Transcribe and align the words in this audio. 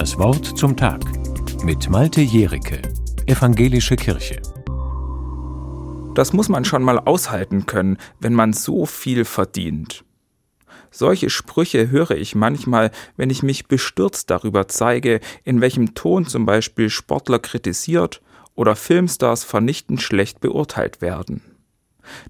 Das 0.00 0.16
Wort 0.16 0.56
zum 0.56 0.78
Tag 0.78 1.02
mit 1.62 1.90
Malte 1.90 2.22
Jericke, 2.22 2.80
Evangelische 3.26 3.96
Kirche. 3.96 4.40
Das 6.14 6.32
muss 6.32 6.48
man 6.48 6.64
schon 6.64 6.82
mal 6.82 6.98
aushalten 6.98 7.66
können, 7.66 7.98
wenn 8.18 8.32
man 8.32 8.54
so 8.54 8.86
viel 8.86 9.26
verdient. 9.26 10.06
Solche 10.90 11.28
Sprüche 11.28 11.90
höre 11.90 12.12
ich 12.12 12.34
manchmal, 12.34 12.92
wenn 13.18 13.28
ich 13.28 13.42
mich 13.42 13.68
bestürzt 13.68 14.30
darüber 14.30 14.68
zeige, 14.68 15.20
in 15.44 15.60
welchem 15.60 15.94
Ton 15.94 16.24
zum 16.24 16.46
Beispiel 16.46 16.88
Sportler 16.88 17.38
kritisiert 17.38 18.22
oder 18.54 18.76
Filmstars 18.76 19.44
vernichtend 19.44 20.00
schlecht 20.00 20.40
beurteilt 20.40 21.02
werden. 21.02 21.42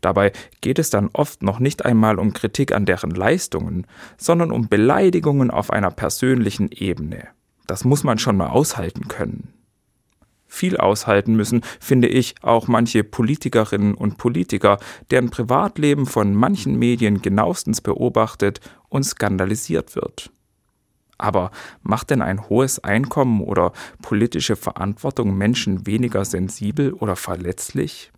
Dabei 0.00 0.32
geht 0.60 0.80
es 0.80 0.90
dann 0.90 1.08
oft 1.12 1.44
noch 1.44 1.60
nicht 1.60 1.84
einmal 1.84 2.18
um 2.18 2.32
Kritik 2.32 2.72
an 2.72 2.84
deren 2.84 3.12
Leistungen, 3.12 3.86
sondern 4.16 4.50
um 4.50 4.68
Beleidigungen 4.68 5.52
auf 5.52 5.70
einer 5.70 5.92
persönlichen 5.92 6.72
Ebene. 6.72 7.28
Das 7.70 7.84
muss 7.84 8.02
man 8.02 8.18
schon 8.18 8.36
mal 8.36 8.48
aushalten 8.48 9.06
können. 9.06 9.54
Viel 10.48 10.76
aushalten 10.76 11.36
müssen, 11.36 11.60
finde 11.78 12.08
ich, 12.08 12.34
auch 12.42 12.66
manche 12.66 13.04
Politikerinnen 13.04 13.94
und 13.94 14.18
Politiker, 14.18 14.80
deren 15.12 15.30
Privatleben 15.30 16.06
von 16.06 16.34
manchen 16.34 16.80
Medien 16.80 17.22
genauestens 17.22 17.80
beobachtet 17.80 18.58
und 18.88 19.04
skandalisiert 19.04 19.94
wird. 19.94 20.32
Aber 21.16 21.52
macht 21.82 22.10
denn 22.10 22.22
ein 22.22 22.48
hohes 22.48 22.82
Einkommen 22.82 23.40
oder 23.40 23.72
politische 24.02 24.56
Verantwortung 24.56 25.38
Menschen 25.38 25.86
weniger 25.86 26.24
sensibel 26.24 26.92
oder 26.94 27.14
verletzlich? 27.14 28.10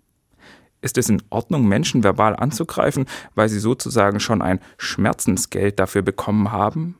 Ist 0.80 0.96
es 0.96 1.10
in 1.10 1.22
Ordnung, 1.28 1.68
Menschen 1.68 2.02
verbal 2.02 2.36
anzugreifen, 2.36 3.04
weil 3.34 3.50
sie 3.50 3.60
sozusagen 3.60 4.18
schon 4.18 4.40
ein 4.40 4.60
Schmerzensgeld 4.78 5.78
dafür 5.78 6.00
bekommen 6.00 6.52
haben? 6.52 6.96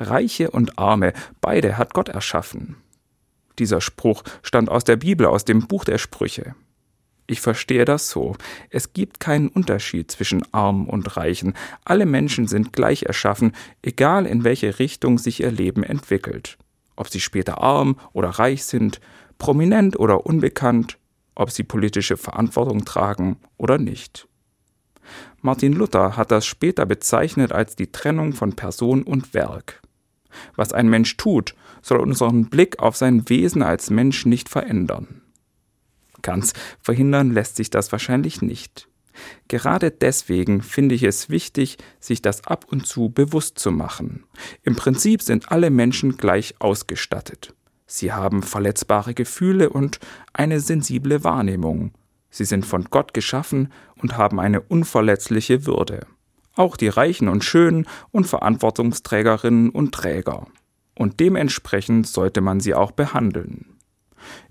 Reiche 0.00 0.50
und 0.50 0.78
Arme, 0.78 1.12
beide 1.40 1.78
hat 1.78 1.94
Gott 1.94 2.08
erschaffen. 2.08 2.76
Dieser 3.58 3.80
Spruch 3.80 4.22
stammt 4.42 4.70
aus 4.70 4.84
der 4.84 4.96
Bibel, 4.96 5.26
aus 5.26 5.44
dem 5.44 5.66
Buch 5.68 5.84
der 5.84 5.98
Sprüche. 5.98 6.54
Ich 7.26 7.40
verstehe 7.40 7.84
das 7.84 8.10
so. 8.10 8.34
Es 8.70 8.92
gibt 8.92 9.20
keinen 9.20 9.48
Unterschied 9.48 10.10
zwischen 10.10 10.42
Arm 10.52 10.88
und 10.88 11.16
Reichen. 11.16 11.54
Alle 11.84 12.04
Menschen 12.04 12.48
sind 12.48 12.72
gleich 12.72 13.04
erschaffen, 13.04 13.52
egal 13.82 14.26
in 14.26 14.42
welche 14.42 14.80
Richtung 14.80 15.16
sich 15.18 15.40
ihr 15.40 15.52
Leben 15.52 15.84
entwickelt. 15.84 16.58
Ob 16.96 17.08
sie 17.08 17.20
später 17.20 17.62
arm 17.62 18.00
oder 18.12 18.30
reich 18.30 18.64
sind, 18.64 19.00
prominent 19.38 19.96
oder 19.96 20.26
unbekannt, 20.26 20.98
ob 21.36 21.52
sie 21.52 21.62
politische 21.62 22.16
Verantwortung 22.16 22.84
tragen 22.84 23.36
oder 23.58 23.78
nicht. 23.78 24.26
Martin 25.40 25.72
Luther 25.72 26.16
hat 26.16 26.30
das 26.30 26.46
später 26.46 26.84
bezeichnet 26.84 27.52
als 27.52 27.76
die 27.76 27.92
Trennung 27.92 28.32
von 28.32 28.56
Person 28.56 29.02
und 29.02 29.34
Werk. 29.34 29.80
Was 30.56 30.72
ein 30.72 30.88
Mensch 30.88 31.16
tut, 31.16 31.54
soll 31.82 31.98
unseren 31.98 32.48
Blick 32.48 32.78
auf 32.78 32.96
sein 32.96 33.28
Wesen 33.28 33.62
als 33.62 33.90
Mensch 33.90 34.26
nicht 34.26 34.48
verändern. 34.48 35.22
Ganz 36.22 36.52
verhindern 36.80 37.30
lässt 37.30 37.56
sich 37.56 37.70
das 37.70 37.92
wahrscheinlich 37.92 38.42
nicht. 38.42 38.88
Gerade 39.48 39.90
deswegen 39.90 40.62
finde 40.62 40.94
ich 40.94 41.02
es 41.02 41.28
wichtig, 41.28 41.78
sich 41.98 42.22
das 42.22 42.46
ab 42.46 42.66
und 42.68 42.86
zu 42.86 43.10
bewusst 43.10 43.58
zu 43.58 43.70
machen. 43.70 44.24
Im 44.62 44.76
Prinzip 44.76 45.22
sind 45.22 45.50
alle 45.50 45.70
Menschen 45.70 46.16
gleich 46.16 46.54
ausgestattet. 46.58 47.54
Sie 47.86 48.12
haben 48.12 48.42
verletzbare 48.42 49.14
Gefühle 49.14 49.70
und 49.70 49.98
eine 50.32 50.60
sensible 50.60 51.24
Wahrnehmung. 51.24 51.92
Sie 52.30 52.44
sind 52.44 52.64
von 52.64 52.84
Gott 52.84 53.12
geschaffen 53.14 53.72
und 53.96 54.16
haben 54.16 54.38
eine 54.38 54.60
unverletzliche 54.60 55.66
Würde. 55.66 56.06
Auch 56.60 56.76
die 56.76 56.88
Reichen 56.88 57.28
und 57.28 57.42
Schönen 57.42 57.86
und 58.10 58.26
Verantwortungsträgerinnen 58.26 59.70
und 59.70 59.94
Träger. 59.94 60.46
Und 60.94 61.18
dementsprechend 61.18 62.06
sollte 62.06 62.42
man 62.42 62.60
sie 62.60 62.74
auch 62.74 62.90
behandeln. 62.90 63.78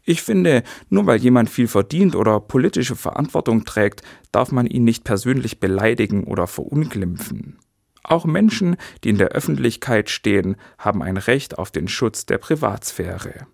Ich 0.06 0.24
finde, 0.24 0.64
nur 0.90 1.06
weil 1.06 1.20
jemand 1.20 1.52
viel 1.52 1.68
verdient 1.68 2.16
oder 2.16 2.40
politische 2.40 2.96
Verantwortung 2.96 3.64
trägt, 3.64 4.02
darf 4.32 4.52
man 4.52 4.66
ihn 4.66 4.86
nicht 4.86 5.04
persönlich 5.04 5.60
beleidigen 5.60 6.24
oder 6.24 6.48
verunglimpfen. 6.48 7.60
Auch 8.02 8.26
Menschen, 8.26 8.78
die 9.04 9.10
in 9.10 9.20
der 9.20 9.30
Öffentlichkeit 9.30 10.10
stehen, 10.10 10.56
haben 10.80 11.04
ein 11.04 11.18
Recht 11.18 11.60
auf 11.60 11.70
den 11.70 11.88
Schutz 11.88 12.26
der 12.26 12.40
Privatsphäre. 12.40 13.46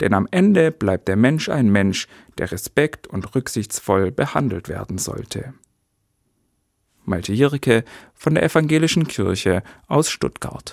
Denn 0.00 0.14
am 0.14 0.26
Ende 0.30 0.72
bleibt 0.72 1.06
der 1.06 1.16
Mensch 1.16 1.50
ein 1.50 1.68
Mensch, 1.68 2.08
der 2.38 2.50
respekt 2.50 3.06
und 3.06 3.34
rücksichtsvoll 3.34 4.10
behandelt 4.10 4.70
werden 4.70 4.96
sollte. 4.96 5.52
Malte 7.04 7.32
Jirke 7.32 7.84
von 8.14 8.34
der 8.34 8.44
Evangelischen 8.44 9.06
Kirche 9.06 9.62
aus 9.88 10.10
Stuttgart 10.10 10.72